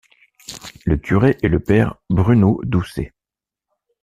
[0.85, 3.13] Le curé est le père Bruno Doucet.